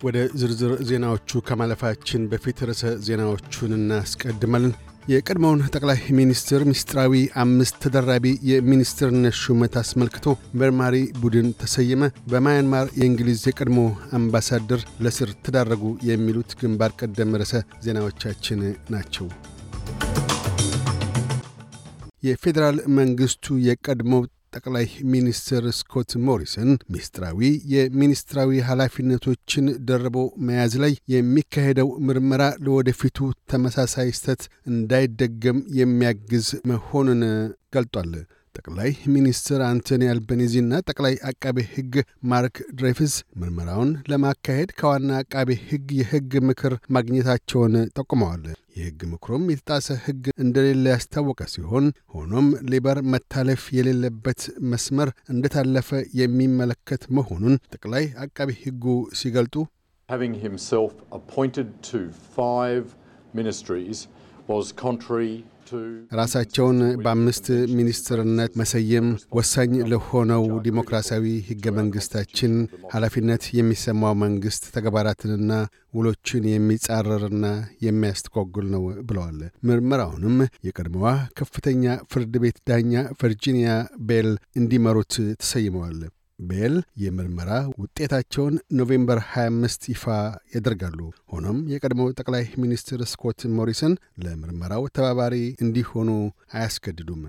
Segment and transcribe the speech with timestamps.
[0.00, 4.72] ወደ ዝርዝር ዜናዎቹ ከማለፋችን በፊት ርዕሰ ዜናዎቹን እናስቀድማለን።
[5.10, 10.26] የቀድሞውን ጠቅላይ ሚኒስትር ምስጢራዊ አምስት ተደራቢ የሚኒስትርነት ሹመት አስመልክቶ
[10.60, 12.02] መርማሪ ቡድን ተሰየመ።
[12.32, 13.78] በማያንማር የእንግሊዝ የቀድሞ
[14.18, 17.54] አምባሳደር ለስር ተዳረጉ። የሚሉት ግንባር ቀደም ርዕሰ
[17.86, 18.60] ዜናዎቻችን
[18.94, 19.28] ናቸው።
[22.22, 27.40] የፌዴራል መንግሥቱ የቀድሞው ጠቅላይ ሚኒስትር ስኮት ሞሪሰን ምስጢራዊ
[27.74, 33.18] የሚኒስትራዊ ኃላፊነቶችን ደርቦ መያዝ ላይ የሚካሄደው ምርመራ ለወደፊቱ
[33.52, 37.22] ተመሳሳይ ስተት እንዳይደገም የሚያግዝ መሆኑን
[37.74, 38.12] ገልጧል።
[38.54, 41.94] ጠቅላይ ሚኒስትር አንቶኒ አልበኒዚና ጠቅላይ አቃቤ ሕግ
[42.30, 48.44] ማርክ ድሬፍስ ምርመራውን ለማካሄድ ከዋና አቃቤ ሕግ የሕግ ምክር ማግኘታቸውን ጠቁመዋል።
[48.76, 54.40] የሕግ ምክሩም የተጣሰ ሕግ እንደሌለ ያስታወቀ ሲሆን ሆኖም ሌበር መታለፍ የሌለበት
[54.72, 55.88] መስመር እንደታለፈ
[56.20, 58.86] የሚመለከት መሆኑን ጠቅላይ አቃቤ ሕጉ
[59.20, 59.56] ሲገልጡ
[66.12, 69.06] ራሳቸውን በአምስት ሚኒስትርነት መሰየም
[69.36, 72.54] ወሳኝ ለሆነው ዲሞክራሲያዊ ሕገ መንግሥታችን
[72.94, 75.52] ኃላፊነት የሚሰማው መንግሥት ተግባራትንና
[75.94, 77.46] ውሎችን የሚጻረርና
[77.86, 80.36] የሚያስተጓጉል ነው ብለዋል። ምርመራውንም
[80.68, 83.70] የቀድሞዋ ከፍተኛ ፍርድ ቤት ዳኛ ቨርጂኒያ
[84.08, 86.00] ቤል እንዲመሩት ተሰይመዋል።
[86.40, 90.04] ቤል የምርመራ ውጤታቸውን ኖቬምበር 25 ይፋ
[90.54, 90.98] ያደርጋሉ።
[91.32, 96.08] ሆኖም የቀድሞው ጠቅላይ ሚኒስትር ስኮት ሞሪሰን ለምርመራው ተባባሪ እንዲሆኑ
[96.54, 97.22] አያስገድዱም።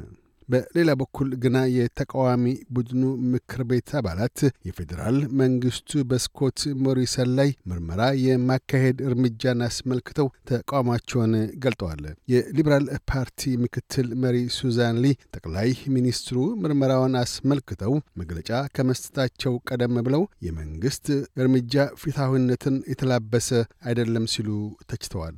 [0.51, 8.99] በሌላ በኩል ግን የተቃዋሚ ቡድኑ ምክር ቤት አባላት የፌዴራል መንግስቱ በስኮት ሞሪሰን ላይ ምርመራ የማካሄድ
[9.07, 11.33] እርምጃን አስመልክተው ተቃውሟቸውን
[11.65, 20.23] ገልጠዋል። የሊበራል ፓርቲ ምክትል መሪ ሱዛን ሊ ጠቅላይ ሚኒስትሩ ምርመራውን አስመልክተው መግለጫ ከመስጠታቸው ቀደም ብለው
[20.47, 21.07] የመንግስት
[21.41, 23.49] እርምጃ ፍትሐዊነትን የተላበሰ
[23.85, 24.49] አይደለም ሲሉ
[24.91, 25.37] ተችተዋል።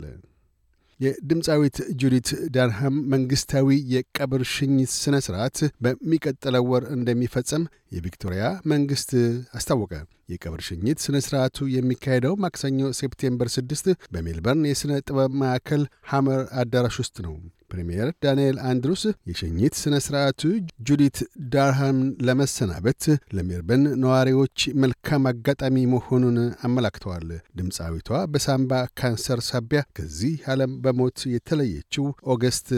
[1.04, 7.64] የድምፃዊት ጁዲት ዳርሃም መንግሥታዊ የቀብር ሽኝት ሥነ ሥርዓት በሚቀጥለው ወር እንደሚፈጸም
[7.96, 9.12] የቪክቶሪያ መንግሥት
[9.54, 9.94] አስታወቀ።
[10.30, 17.18] የቀብር ሽኝት ሥነ ሥርዓቱ የሚካሄደው ማክሰኞ ሴፕቴምበር 6 በሜልበርን የሥነ ጥበብ ማዕከል ሐመር አዳራሽ ውስጥ
[17.26, 17.36] ነው።
[17.72, 20.42] ፕሬምየር ዳንኤል አንድሩስ የሽኝት ሥነ ሥርዓቱ
[20.88, 21.18] ጁዲት
[21.54, 21.98] ዳርሃምን
[22.28, 23.04] ለመሰናበት
[23.36, 27.28] ለሜልበርን ነዋሪዎች መልካም አጋጣሚ መሆኑን አመላክተዋል።
[27.60, 32.70] ድምፃዊቷ በሳምባ ካንሰር ሳቢያ ከዚህ ዓለም በሞት የተለየችው ኦገስት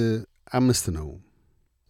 [0.53, 1.09] አምስት ነው።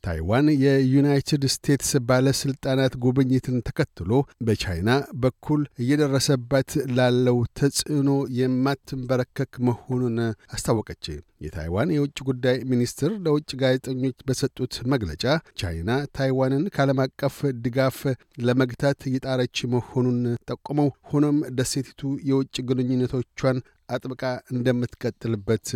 [0.05, 4.11] ታይዋን የዩናይትድ ስቴትስ ባለሥልጣናት ጉብኝትን ተከትሎ
[4.47, 4.89] በቻይና
[5.23, 10.17] በኩል እየደረሰባት ላለው ተጽዕኖ የማትንበረከክ መሆኑን
[10.55, 11.05] አስታወቀች።
[11.41, 15.23] የታይዋን የውጭ ጉዳይ ሚኒስትር ለውጭ ጋዜጠኞች በሰጡት መግለጫ
[15.59, 17.97] ቻይና ታይዋንን ከዓለም አቀፍ ድጋፍ
[18.45, 24.23] ለመግታት እየጣረች መሆኑን ጠቁመው ሆኖም ደሴቲቱ የውጭ ግንኙነቶቿን አጥብቃ
[24.53, 25.67] እንደምትቀጥልበት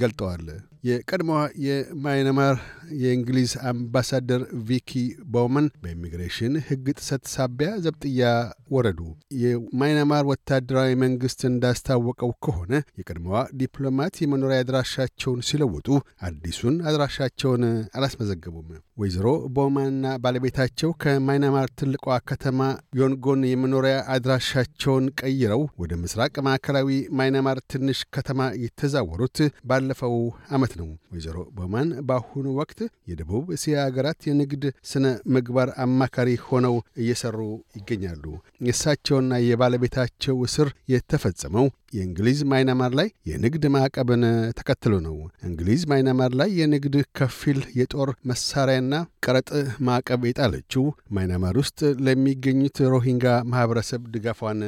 [0.00, 0.46] ገልጠዋል።
[0.84, 2.56] የቀድሞዋ የማይናማር
[3.00, 4.90] የእንግሊዝ አምባሳደር ቪኪ
[5.32, 8.26] ቦውመን በኢሚግሬሽን ሕግ ጥሰት ሳቢያ ዘብጥያ
[8.74, 9.00] ወረዱ።
[9.42, 15.88] የማይናማር ወታደራዊ መንግሥት እንዳስታወቀው ከሆነ የቀድሞዋ ዲፕሎማት የመኖሪያ አድራሻቸውን ሲለውጡ
[16.28, 17.64] አዲሱን አድራሻቸውን
[17.98, 18.68] አላስመዘገቡም።
[19.00, 22.62] ወይዘሮ ቦውመንና ባለቤታቸው ከማይናማር ትልቋ ከተማ
[22.98, 26.88] ዮንጎን የመኖሪያ አድራሻቸውን ቀይረው ወደ ምስራቅ ማዕከላዊ
[27.18, 28.34] ማይናማር ትንሽ ከተማ
[28.64, 29.38] የተዛወሩት
[29.78, 30.14] ባለፈው
[30.52, 32.78] ዓመት ነው። ወይዘሮ ቦማን በአሁኑ ወቅት
[33.10, 37.38] የደቡብ እስያ ሀገራት የንግድ ስነ ምግባር አማካሪ ሆነው እየሰሩ
[37.78, 38.24] ይገኛሉ።
[38.66, 41.66] የእሳቸውና የባለቤታቸው እስር የተፈጸመው
[41.96, 44.24] የእንግሊዝ ማይናማር ላይ የንግድ ማዕቀብን
[44.58, 45.16] ተከትሎ ነው።
[45.48, 48.92] እንግሊዝ ማይናማር ላይ የንግድ ከፊል የጦር መሳሪያና
[49.26, 49.50] ቀረጥ
[49.88, 54.60] ማዕቀብ የጣለችው ማይናማር ውስጥ ለሚገኙት ሮሂንጋ ማኅበረሰብ ድጋፏን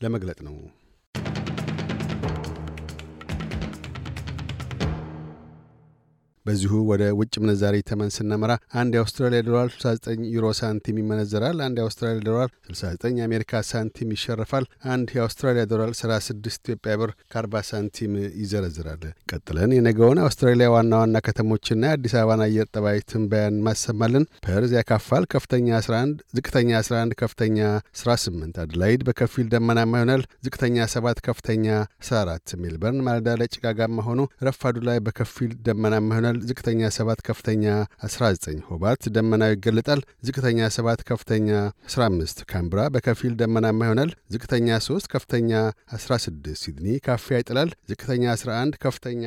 [0.00, 0.56] ለመግለጥ ነው።
[6.46, 12.22] በዚሁ ወደ ውጭ ምንዛሪ ተመን ስናመራ አንድ የአውስትራሊያ ዶላር 69 ዩሮ ሳንቲም ይመነዘራል። አንድ የአውስትራሊያ
[12.28, 16.34] ዶላር 69 የአሜሪካ ሳንቲም ይሸርፋል። አንድ የአውስትራሊያ ዶላር 36
[16.64, 23.00] ኢትዮጵያ ብር ከ40 ሳንቲም ይዘረዝራል። ቀጥለን የነገውን አውስትራሊያ ዋና ዋና ከተሞችና የአዲስ አበባን አየር ጠባይ
[23.10, 27.58] ትንበያን ማሰማለን። ፐርዝ ያካፋል። ከፍተኛ 11፣ ዝቅተኛ 11፣ ከፍተኛ
[28.00, 31.66] 18። አድላይድ በከፊል ደመናማ ይሆናል። ዝቅተኛ 7፣ ከፍተኛ
[32.04, 37.64] 14። ሜልበርን ማለዳ ላይ ጭጋጋማ ሆኖ ረፋዱ ላይ በከፊል ደመናማ ይሆናል። ዝቅተኛ 7 ከፍተኛ
[38.06, 41.48] 19። ሆባርት ደመናው ይገለጣል። ዝቅተኛ 7 ከፍተኛ
[41.88, 45.50] 15። ካንብራ በከፊል ደመናማ ይሆናል። ዝቅተኛ 3 ከፍተኛ
[45.96, 49.24] 16። ሲድኒ ካፊያ ይጥላል። ዝቅተኛ 11 ከፍተኛ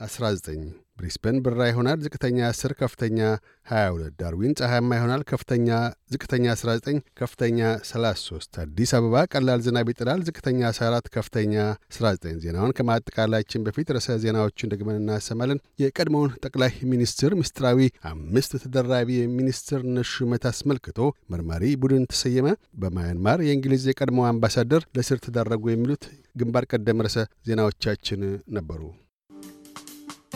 [0.00, 3.18] 19። ብሪስበን ብራ ይሆናል። ዝቅተኛ 10፣ ከፍተኛ
[3.66, 5.68] 22። ዳርዊን ፀሐያማ ይሆናል። ከፍተኛ
[6.12, 6.88] ዝቅተኛ 19፣
[7.20, 7.58] ከፍተኛ
[7.88, 11.54] 33። አዲስ አበባ ቀላል ዝናብ ይጥላል። ዝቅተኛ 14፣ ከፍተኛ
[11.90, 17.80] 19። ዜናውን ከማጠቃላችን በፊት ርዕሰ ዜናዎችን ደግመን እናሰማለን። የቀድሞውን ጠቅላይ ሚኒስትር ምስጢራዊ
[18.12, 19.84] አምስት ተደራቢ የሚኒስትርነት
[20.14, 21.00] ሹመት አስመልክቶ
[21.32, 22.48] መርማሪ ቡድን ተሰየመ።
[22.82, 26.04] በማያንማር የእንግሊዝ የቀድሞ አምባሳደር ለእስር ተዳረጉ። የሚሉት
[26.36, 28.22] ግንባር ቀደም ርዕሰ ዜናዎቻችን
[28.56, 28.80] ነበሩ።